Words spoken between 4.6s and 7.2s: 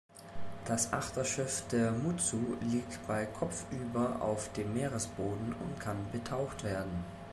Meeresboden und kann betaucht werden.